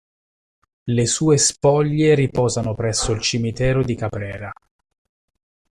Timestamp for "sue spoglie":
1.05-2.15